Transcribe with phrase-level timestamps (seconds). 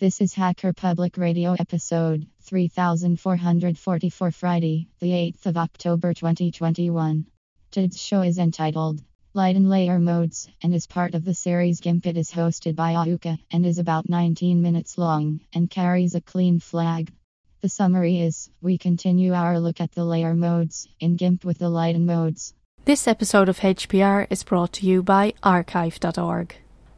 [0.00, 7.26] This is Hacker Public Radio episode 3444 Friday, the 8th of October 2021.
[7.70, 9.02] Today's show is entitled
[9.34, 12.06] Lighten Layer Modes and is part of the series GIMP.
[12.06, 16.60] It is hosted by Ahuka and is about 19 minutes long and carries a clean
[16.60, 17.12] flag.
[17.60, 21.68] The summary is we continue our look at the layer modes in GIMP with the
[21.68, 22.54] lighten modes.
[22.86, 26.56] This episode of HPR is brought to you by archive.org.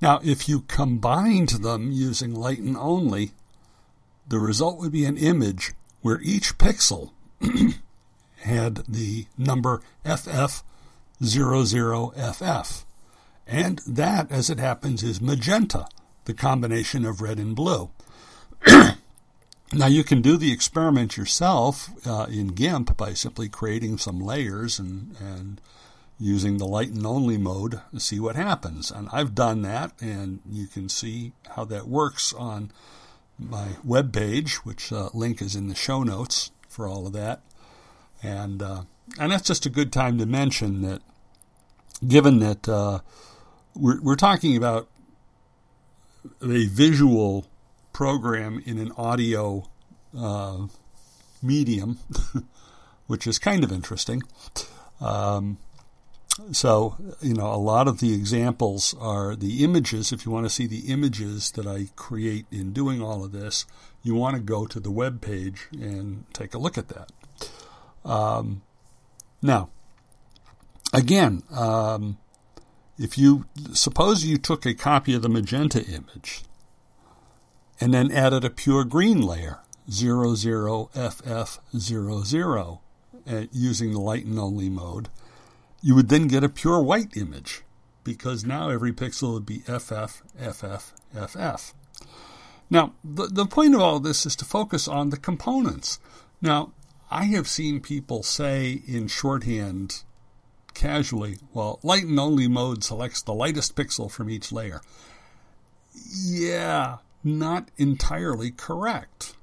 [0.00, 3.32] Now, if you combined them using lighten only,
[4.26, 7.12] the result would be an image where each pixel
[8.38, 12.84] had the number FF00FF.
[13.46, 15.86] And that, as it happens, is magenta,
[16.24, 17.90] the combination of red and blue.
[19.72, 24.78] now, you can do the experiment yourself uh, in GIMP by simply creating some layers
[24.78, 25.60] and, and
[26.18, 28.90] using the lighten only mode to see what happens.
[28.90, 32.70] And I've done that, and you can see how that works on
[33.38, 37.42] my web page, which uh, link is in the show notes for all of that.
[38.22, 38.82] And uh,
[39.18, 41.02] and that's just a good time to mention that,
[42.06, 43.00] given that uh,
[43.74, 44.88] we're, we're talking about
[46.42, 47.46] a visual
[47.92, 49.68] program in an audio
[50.16, 50.66] uh,
[51.42, 51.98] medium,
[53.06, 54.22] which is kind of interesting.
[55.00, 55.58] Um,
[56.50, 60.12] so, you know, a lot of the examples are the images.
[60.12, 63.66] If you want to see the images that I create in doing all of this,
[64.02, 67.12] you want to go to the web page and take a look at that.
[68.04, 68.62] Um,
[69.42, 69.68] now,
[70.94, 72.16] again, um,
[73.02, 76.42] if you suppose you took a copy of the magenta image
[77.80, 79.58] and then added a pure green layer,
[79.90, 82.78] 00FF00,
[83.24, 85.08] uh, using the lighten only mode,
[85.82, 87.62] you would then get a pure white image
[88.04, 91.74] because now every pixel would be FF, FF, FF.
[92.70, 95.98] Now, the, the point of all this is to focus on the components.
[96.40, 96.72] Now,
[97.10, 100.04] I have seen people say in shorthand
[100.74, 104.80] casually, well, lighten only mode selects the lightest pixel from each layer.
[105.94, 109.34] Yeah, not entirely correct.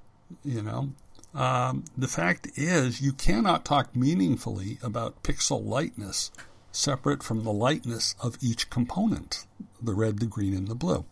[0.44, 0.90] You know,
[1.34, 6.32] um, the fact is, you cannot talk meaningfully about pixel lightness
[6.72, 9.46] separate from the lightness of each component
[9.82, 11.06] the red, the green, and the blue.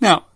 [0.00, 0.26] Now,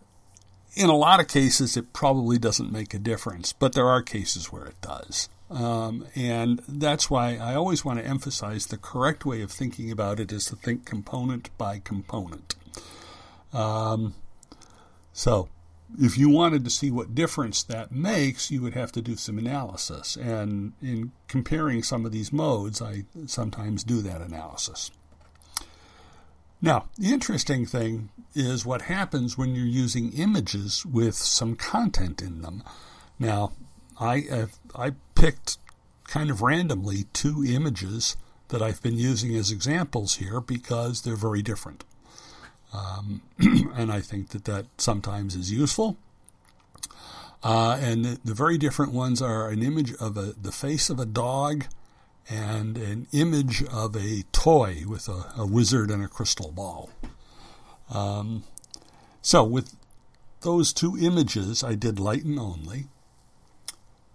[0.75, 4.53] in a lot of cases, it probably doesn't make a difference, but there are cases
[4.53, 5.29] where it does.
[5.55, 10.19] Um, and that's why I always want to emphasize the correct way of thinking about
[10.19, 12.57] it is to think component by component.
[13.53, 14.15] Um,
[15.13, 15.49] so,
[16.01, 19.39] if you wanted to see what difference that makes, you would have to do some
[19.39, 20.17] analysis.
[20.17, 24.91] And in comparing some of these modes, I sometimes do that analysis.
[26.61, 32.43] Now, the interesting thing is what happens when you're using images with some content in
[32.43, 32.65] them.
[33.21, 33.53] Now,
[33.99, 35.59] I have, I picked
[36.05, 38.17] kind of randomly two images
[38.49, 41.85] that I've been using as examples here because they're very different.
[42.73, 45.97] Um, and I think that that sometimes is useful.
[47.43, 50.99] Uh, and the, the, very different ones are an image of a, the face of
[50.99, 51.67] a dog
[52.29, 56.91] and an image of a toy with a, a wizard and a crystal ball.
[57.91, 58.45] Um,
[59.21, 59.77] so, with
[60.41, 62.87] those two images, I did lighten only.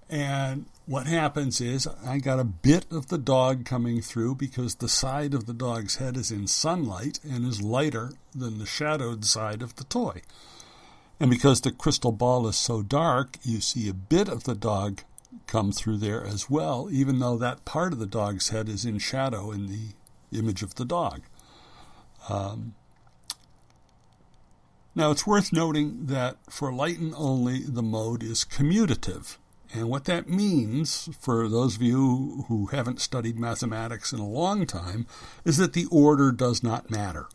[0.09, 4.89] And what happens is I got a bit of the dog coming through because the
[4.89, 9.61] side of the dog's head is in sunlight and is lighter than the shadowed side
[9.61, 10.21] of the toy.
[11.19, 15.01] And because the crystal ball is so dark, you see a bit of the dog
[15.45, 18.97] come through there as well, even though that part of the dog's head is in
[18.97, 19.89] shadow in the
[20.31, 21.21] image of the dog.
[22.29, 22.73] Um,
[24.95, 29.37] now, it's worth noting that for lighten only, the mode is commutative.
[29.73, 34.65] And what that means, for those of you who haven't studied mathematics in a long
[34.65, 35.05] time,
[35.45, 37.27] is that the order does not matter.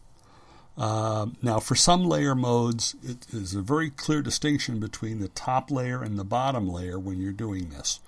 [0.77, 5.71] Uh, now, for some layer modes, it is a very clear distinction between the top
[5.71, 8.01] layer and the bottom layer when you're doing this.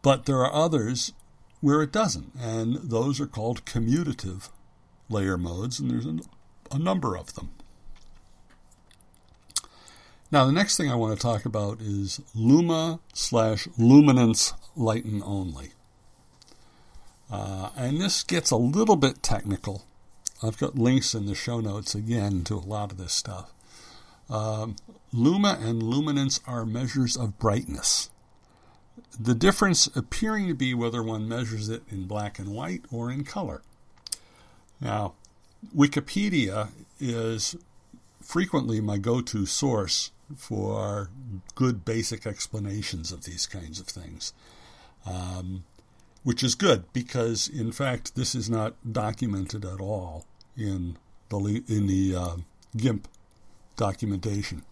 [0.00, 1.12] But there are others
[1.60, 4.48] where it doesn't, and those are called commutative
[5.10, 6.20] layer modes, and there's a,
[6.74, 7.50] a number of them.
[10.30, 15.70] Now, the next thing I want to talk about is Luma slash luminance lighten only.
[17.30, 19.84] Uh, and this gets a little bit technical
[20.42, 23.52] I've got links in the show notes again to a lot of this stuff.
[24.28, 24.76] Um,
[25.12, 28.10] luma and luminance are measures of brightness.
[29.18, 33.24] The difference appearing to be whether one measures it in black and white or in
[33.24, 33.62] color.
[34.80, 35.14] Now,
[35.74, 36.68] Wikipedia
[37.00, 37.56] is
[38.20, 41.10] frequently my go to source for
[41.54, 44.32] good basic explanations of these kinds of things.
[45.04, 45.64] Um,
[46.26, 50.26] which is good because, in fact, this is not documented at all
[50.56, 52.36] in the in the uh,
[52.76, 53.06] GIMP
[53.76, 54.62] documentation.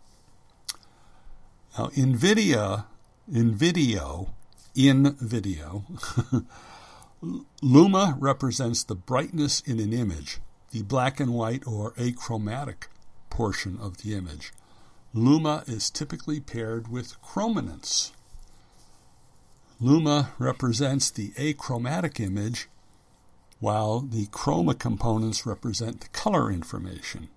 [1.79, 2.87] Now, in video,
[3.33, 4.35] in video,
[4.75, 5.85] in video,
[7.63, 10.41] Luma represents the brightness in an image,
[10.73, 12.89] the black and white or achromatic
[13.31, 14.53] portion of the image.
[15.15, 18.11] Luma is typically paired with chrominance,
[19.81, 22.69] Luma represents the achromatic image,
[23.59, 27.29] while the chroma components represent the color information.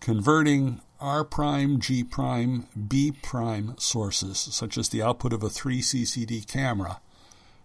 [0.00, 5.80] Converting R prime, G prime, B prime sources, such as the output of a 3
[5.80, 7.00] CCD camera,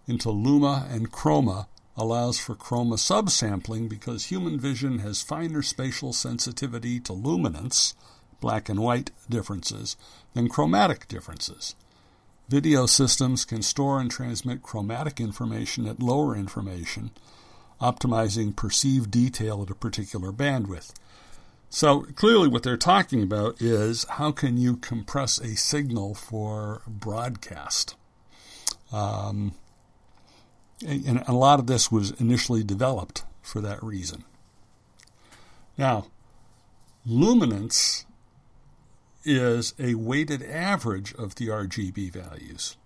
[0.06, 1.66] into luma and chroma
[1.96, 7.94] allows for chroma subsampling because human vision has finer spatial sensitivity to luminance,
[8.40, 9.96] black and white differences,
[10.34, 11.74] than chromatic differences.
[12.48, 17.10] Video systems can store and transmit chromatic information at lower information,
[17.80, 20.92] optimizing perceived detail at a particular bandwidth.
[21.70, 27.96] So clearly, what they're talking about is how can you compress a signal for broadcast?
[28.92, 29.54] Um,
[30.86, 34.24] and a lot of this was initially developed for that reason.
[35.76, 36.06] Now,
[37.06, 38.06] luminance
[39.24, 42.76] is a weighted average of the RGB values.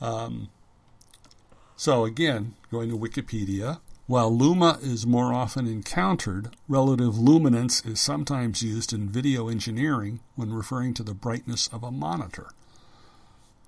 [0.00, 0.48] Um,
[1.76, 8.62] so, again, going to Wikipedia, while luma is more often encountered, relative luminance is sometimes
[8.62, 12.50] used in video engineering when referring to the brightness of a monitor.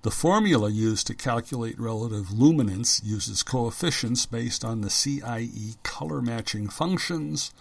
[0.01, 6.69] The formula used to calculate relative luminance uses coefficients based on the CIE color matching
[6.69, 7.51] functions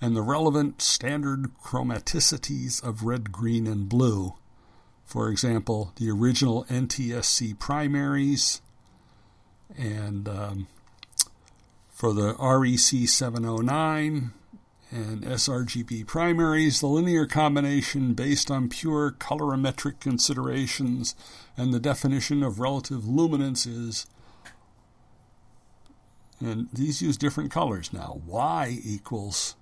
[0.00, 4.34] and the relevant standard chromaticities of red, green, and blue.
[5.04, 8.60] For example, the original NTSC primaries,
[9.76, 10.66] and um,
[11.90, 14.32] for the REC 709
[14.90, 21.14] and sRGB primaries, the linear combination based on pure colorimetric considerations
[21.56, 24.06] and the definition of relative luminance is
[26.40, 28.20] and these use different colors now.
[28.24, 29.56] Y equals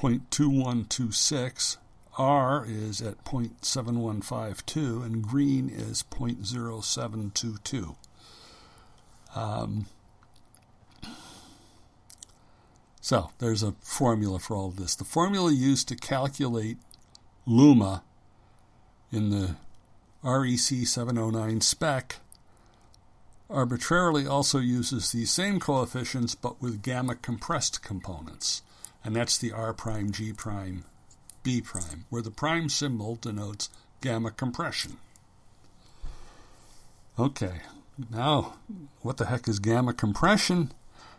[0.00, 1.76] 0.2126
[2.16, 7.96] R is at 0.7152 and green is 0.0722.
[9.34, 9.86] Um,
[13.00, 14.94] so there's a formula for all of this.
[14.94, 16.78] The formula used to calculate
[17.46, 18.02] luma
[19.12, 19.56] in the
[20.22, 22.16] REC 709 spec
[23.50, 28.62] arbitrarily also uses these same coefficients but with gamma compressed components,
[29.04, 30.84] and that's the R prime G prime
[31.42, 34.98] B prime, where the prime symbol denotes gamma compression.
[37.18, 37.60] Okay,
[38.10, 38.54] now
[39.02, 40.72] what the heck is gamma compression?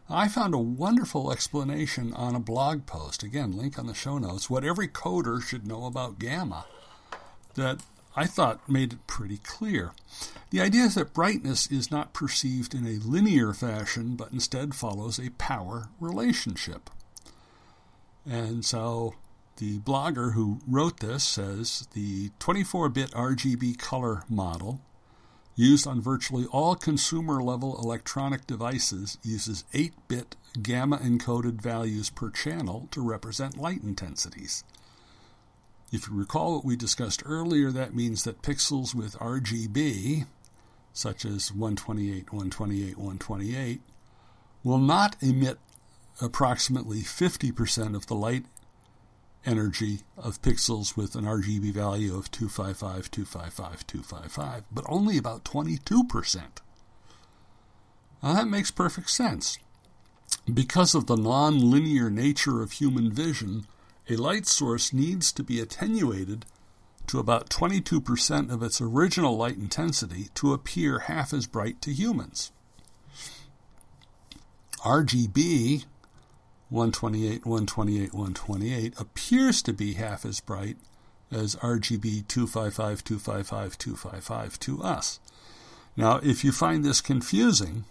[0.10, 4.50] I found a wonderful explanation on a blog post, again, link on the show notes,
[4.50, 6.66] what every coder should know about gamma
[7.54, 7.82] that
[8.16, 9.92] I thought made it pretty clear.
[10.50, 15.18] The idea is that brightness is not perceived in a linear fashion, but instead follows
[15.18, 16.90] a power relationship.
[18.26, 19.16] And so
[19.58, 24.82] the blogger who wrote this says the 24 bit RGB color model
[25.56, 32.30] used on virtually all consumer level electronic devices uses 8 bit gamma encoded values per
[32.30, 34.64] channel to represent light intensities.
[35.92, 40.26] If you recall what we discussed earlier, that means that pixels with RGB,
[40.94, 43.82] such as 128, 128, 128,
[44.64, 45.58] will not emit
[46.22, 48.46] approximately 50% of the light
[49.46, 56.42] energy of pixels with an RGB value of 255, 255, 255, but only about 22%.
[58.22, 59.58] Now that makes perfect sense.
[60.52, 63.66] Because of the non-linear nature of human vision,
[64.10, 66.46] a light source needs to be attenuated
[67.08, 72.52] to about 22% of its original light intensity to appear half as bright to humans.
[74.84, 75.86] RGB
[76.72, 80.78] 128, 128, 128 appears to be half as bright
[81.30, 85.20] as RGB 255, 255, 255 to us.
[85.98, 87.84] Now, if you find this confusing,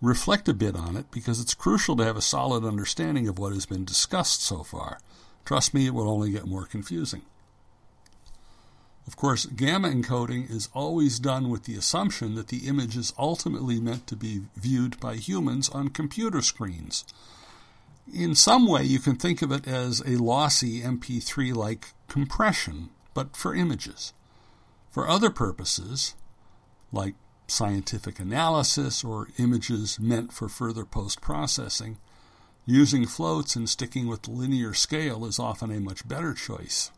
[0.00, 3.52] reflect a bit on it because it's crucial to have a solid understanding of what
[3.52, 4.98] has been discussed so far.
[5.44, 7.20] Trust me, it will only get more confusing.
[9.06, 13.80] Of course, gamma encoding is always done with the assumption that the image is ultimately
[13.80, 17.04] meant to be viewed by humans on computer screens.
[18.10, 23.36] In some way, you can think of it as a lossy MP3 like compression, but
[23.36, 24.12] for images.
[24.90, 26.14] For other purposes,
[26.90, 27.14] like
[27.46, 31.98] scientific analysis or images meant for further post processing,
[32.64, 36.92] Using floats and sticking with linear scale is often a much better choice.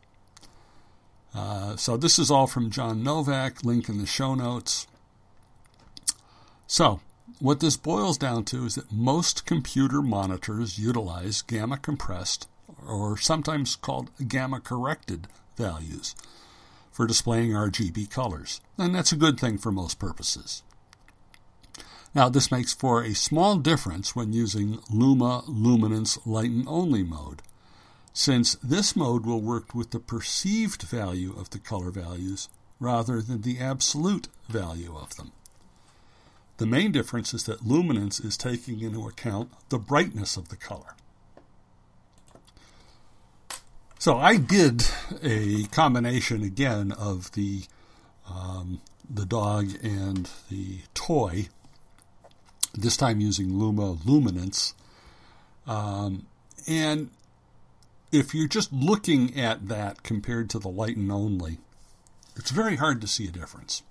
[1.33, 4.85] Uh, so this is all from John Novak, link in the show notes.
[6.67, 6.99] So,
[7.39, 12.47] what this boils down to is that most computer monitors utilize gamma compressed,
[12.87, 15.27] or sometimes called gamma corrected,
[15.57, 16.15] values
[16.91, 18.61] for displaying RGB colors.
[18.77, 20.63] And that's a good thing for most purposes.
[22.13, 27.41] Now, this makes for a small difference when using Luma Luminance Lighten Only mode,
[28.13, 32.47] since this mode will work with the perceived value of the color values
[32.79, 35.33] rather than the absolute value of them.
[36.57, 40.95] The main difference is that luminance is taking into account the brightness of the color.
[43.99, 44.85] So I did
[45.23, 47.63] a combination again of the
[48.29, 51.49] um, the dog and the toy
[52.73, 54.73] this time using Luma Luminance.
[55.67, 56.25] Um,
[56.67, 57.09] and
[58.11, 61.59] if you're just looking at that compared to the Lighten Only,
[62.35, 63.83] it's very hard to see a difference.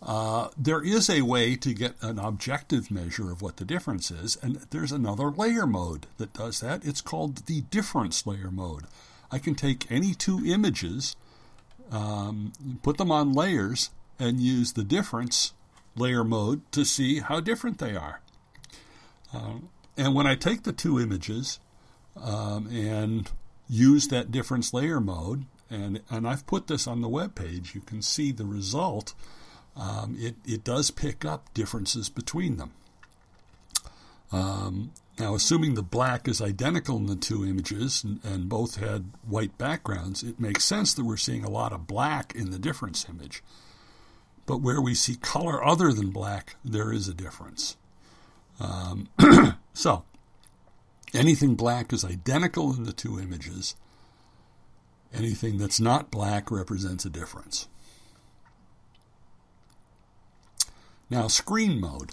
[0.00, 4.36] Uh, there is a way to get an objective measure of what the difference is,
[4.42, 6.84] and there's another layer mode that does that.
[6.84, 8.84] It's called the difference layer mode.
[9.30, 11.16] I can take any two images,
[11.90, 12.52] um,
[12.82, 15.52] put them on layers, and use the difference
[15.96, 18.20] layer mode to see how different they are.
[19.32, 21.58] Um, and when I take the two images
[22.16, 23.30] um, and
[23.68, 27.80] use that difference layer mode, and, and I've put this on the web page, you
[27.80, 29.14] can see the result.
[29.78, 32.72] Um, it, it does pick up differences between them.
[34.32, 39.10] Um, now, assuming the black is identical in the two images and, and, both had
[39.26, 43.08] white backgrounds, it makes sense that we're seeing a lot of black in the difference
[43.08, 43.42] image.
[44.46, 47.76] But where we see color other than black, there is a difference.
[48.60, 49.08] Um,
[49.72, 50.04] so,
[51.14, 53.76] anything black is identical in the two images.
[55.12, 57.66] Anything that's not black represents a difference.
[61.10, 62.10] Now, screen mode.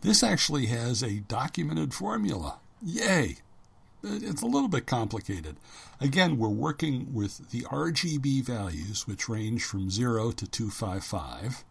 [0.00, 2.58] This actually has a documented formula.
[2.82, 3.38] Yay!
[4.04, 5.56] it's a little bit complicated.
[6.00, 11.64] Again, we're working with the RGB values, which range from 0 to 255.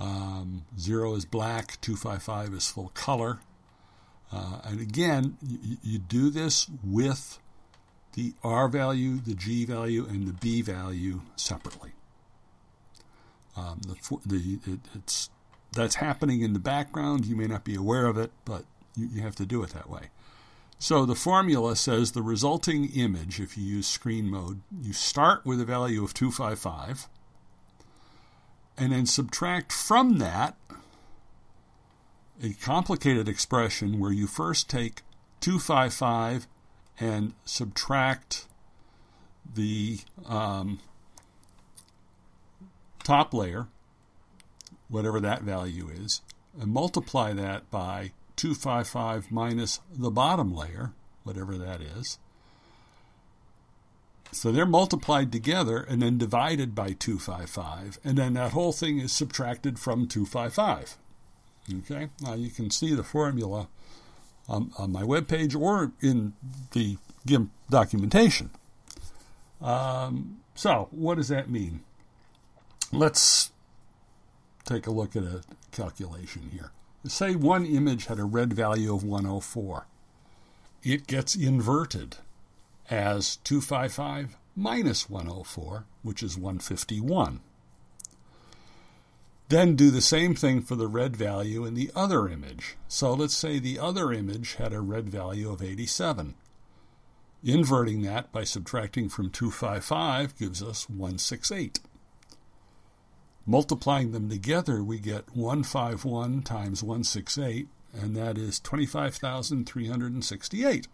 [0.00, 3.40] Um, 0 is black, 255 is full color.
[4.32, 7.38] Uh, and again, you, you do this with
[8.14, 11.92] the R value, the G value, and the B value separately.
[13.56, 15.30] Um, the, the it, it's
[15.74, 17.26] that's happening in the background.
[17.26, 18.64] You may not be aware of it, but
[18.96, 20.10] you, you have to do it that way.
[20.78, 25.60] So the formula says the resulting image, if you use screen mode, you start with
[25.60, 27.08] a value of 255
[28.76, 30.56] and then subtract from that
[32.42, 35.02] a complicated expression where you first take
[35.40, 36.46] 255
[36.98, 38.46] and subtract
[39.54, 40.80] the um,
[43.02, 43.68] top layer,
[44.94, 46.22] whatever that value is,
[46.60, 50.92] and multiply that by 255 minus the bottom layer,
[51.24, 52.18] whatever that is.
[54.30, 59.12] So they're multiplied together and then divided by 255, and then that whole thing is
[59.12, 60.96] subtracted from 255.
[61.78, 63.68] Okay, now you can see the formula
[64.48, 66.34] on, on my webpage or in
[66.72, 68.50] the GIMP documentation.
[69.60, 71.80] Um, so, what does that mean?
[72.92, 73.50] Let's
[74.64, 75.42] take a look at a
[75.72, 76.72] calculation here.
[77.06, 79.86] Say one image had a red value of 104.
[80.82, 82.16] It gets inverted
[82.90, 87.40] as 255 minus 104, which is 151.
[89.48, 92.76] Then do the same thing for the red value in the other image.
[92.88, 96.34] So let's say the other image had a red value of 87.
[97.42, 101.80] Inverting that by subtracting from 255 gives us 168.
[103.46, 110.88] Multiplying them together, we get 151 times 168, and that is 25,368.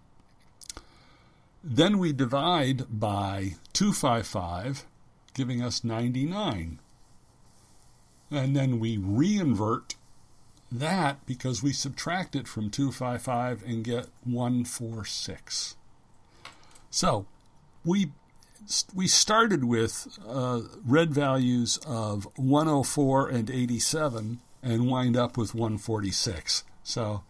[1.62, 4.85] Then we divide by 255,
[5.35, 6.81] giving us 99.
[8.31, 9.94] And then we reinvert
[10.72, 15.77] that because we subtract it from 255 and get 146.
[16.90, 17.27] So
[17.85, 18.11] we
[18.94, 26.64] we started with uh, red values of 104 and 87 and wind up with 146.
[26.83, 27.23] So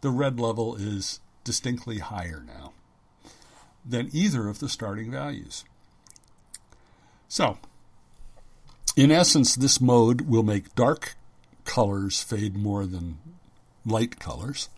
[0.00, 2.72] the red level is distinctly higher now
[3.84, 5.64] than either of the starting values.
[7.28, 7.58] So,
[8.96, 11.16] in essence, this mode will make dark
[11.64, 13.18] colors fade more than
[13.86, 14.68] light colors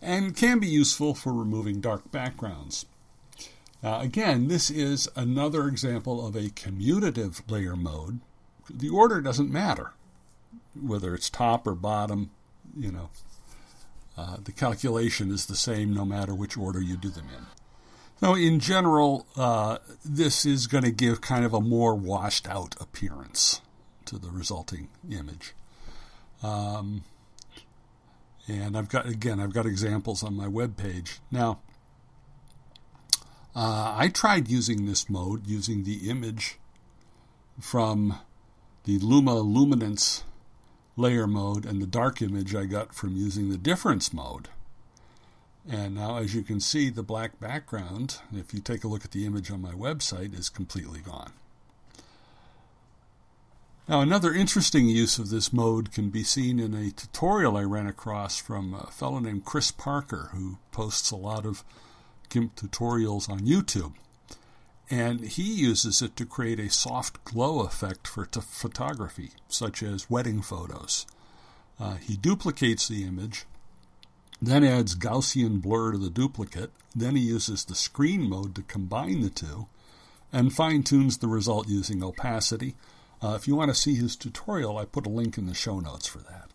[0.00, 2.86] and can be useful for removing dark backgrounds.
[3.82, 8.20] Uh, again, this is another example of a commutative layer mode.
[8.68, 9.92] The order doesn't matter,
[10.80, 12.30] whether it's top or bottom,
[12.76, 13.10] you know.
[14.18, 17.46] Uh, the calculation is the same no matter which order you do them in.
[18.20, 22.74] So, in general, uh, this is going to give kind of a more washed out
[22.78, 23.62] appearance
[24.04, 25.54] to the resulting image.
[26.42, 27.04] Um,
[28.46, 31.20] and I've got, again, I've got examples on my web page.
[31.30, 31.60] Now,
[33.54, 36.58] uh, I tried using this mode using the image
[37.60, 38.18] from
[38.84, 40.24] the Luma Luminance
[40.96, 44.48] layer mode and the dark image I got from using the difference mode.
[45.68, 49.10] And now, as you can see, the black background, if you take a look at
[49.10, 51.32] the image on my website, is completely gone.
[53.86, 57.86] Now, another interesting use of this mode can be seen in a tutorial I ran
[57.86, 61.64] across from a fellow named Chris Parker, who posts a lot of
[62.30, 63.94] tutorials on YouTube.
[64.88, 70.10] And he uses it to create a soft glow effect for t- photography, such as
[70.10, 71.06] wedding photos.
[71.78, 73.46] Uh, he duplicates the image,
[74.42, 79.20] then adds Gaussian blur to the duplicate, then he uses the screen mode to combine
[79.20, 79.68] the two,
[80.32, 82.74] and fine tunes the result using opacity.
[83.22, 85.78] Uh, if you want to see his tutorial, I put a link in the show
[85.78, 86.50] notes for that.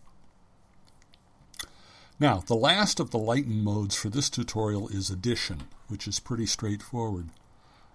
[2.20, 6.46] Now, the last of the lighten modes for this tutorial is addition, which is pretty
[6.46, 7.30] straightforward.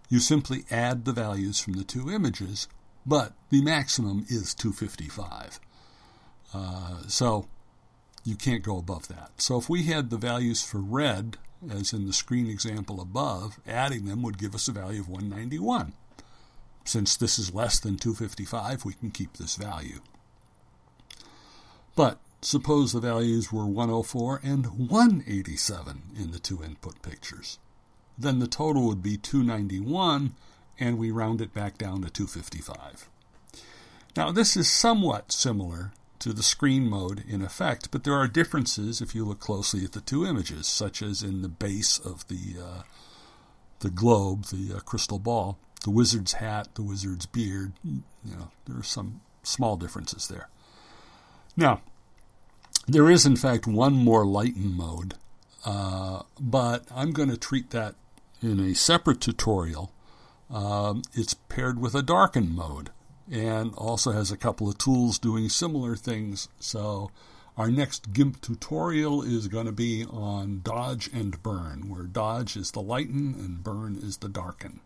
[0.09, 2.69] You simply add the values from the two images,
[3.07, 5.61] but the maximum is 255.
[6.53, 7.47] Uh, so
[8.25, 9.31] you can't go above that.
[9.39, 11.39] So if we had the values for red,
[11.71, 15.93] as in the screen example above, adding them would give us a value of 191.
[16.85, 20.01] Since this is less than 255, we can keep this value.
[21.95, 27.59] But Suppose the values were 104 and 187 in the two input pictures.
[28.17, 30.35] Then the total would be 291,
[30.79, 33.09] and we round it back down to 255.
[34.17, 39.01] Now, this is somewhat similar to the screen mode in effect, but there are differences
[39.01, 42.57] if you look closely at the two images, such as in the base of the
[42.63, 42.83] uh,
[43.81, 47.73] the globe, the uh, crystal ball, the wizard's hat, the wizard's beard.
[47.83, 50.49] You know, there are some small differences there.
[51.57, 51.81] Now,
[52.93, 55.15] there is in fact one more lighten mode,
[55.65, 57.95] uh, but I'm going to treat that
[58.43, 59.93] in a separate tutorial.
[60.51, 62.91] Um, it's paired with a darken mode
[63.31, 66.49] and also has a couple of tools doing similar things.
[66.59, 67.11] So
[67.57, 72.73] our next GIMP tutorial is going to be on dodge and burn, where dodge is
[72.73, 74.81] the lighten and burn is the darken.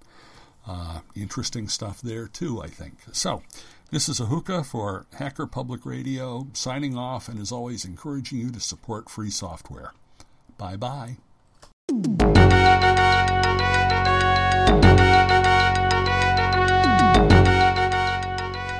[0.67, 2.99] Uh, interesting stuff there too, I think.
[3.13, 3.43] So
[3.91, 8.61] this is Ahuka for Hacker Public Radio, signing off and as always encouraging you to
[8.61, 9.93] support free software.
[10.59, 11.17] Bye bye.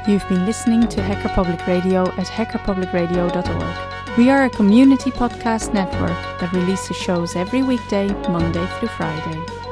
[0.07, 4.19] You've been listening to Hacker Public Radio at hackerpublicradio.org.
[4.19, 9.64] We are a community podcast network that releases shows every weekday, Monday through Friday.